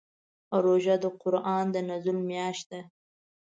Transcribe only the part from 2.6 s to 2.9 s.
ده.